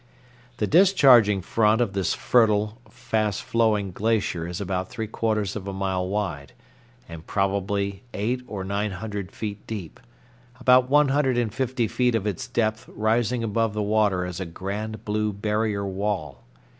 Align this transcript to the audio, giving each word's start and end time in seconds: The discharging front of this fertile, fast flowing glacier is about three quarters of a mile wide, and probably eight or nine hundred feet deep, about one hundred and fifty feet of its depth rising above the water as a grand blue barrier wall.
The 0.57 0.65
discharging 0.65 1.41
front 1.43 1.79
of 1.79 1.93
this 1.93 2.15
fertile, 2.15 2.81
fast 2.89 3.43
flowing 3.43 3.91
glacier 3.91 4.47
is 4.47 4.59
about 4.59 4.89
three 4.89 5.05
quarters 5.05 5.55
of 5.55 5.67
a 5.67 5.73
mile 5.73 6.07
wide, 6.09 6.53
and 7.07 7.27
probably 7.27 8.01
eight 8.11 8.41
or 8.47 8.63
nine 8.63 8.93
hundred 8.93 9.31
feet 9.31 9.67
deep, 9.67 9.99
about 10.59 10.89
one 10.89 11.09
hundred 11.09 11.37
and 11.37 11.53
fifty 11.53 11.87
feet 11.87 12.15
of 12.15 12.25
its 12.25 12.47
depth 12.47 12.87
rising 12.89 13.43
above 13.43 13.73
the 13.75 13.83
water 13.83 14.25
as 14.25 14.39
a 14.39 14.45
grand 14.47 15.05
blue 15.05 15.31
barrier 15.31 15.85
wall. 15.85 16.41